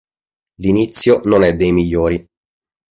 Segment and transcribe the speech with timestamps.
[0.57, 2.25] L'inizio non è dei migliori.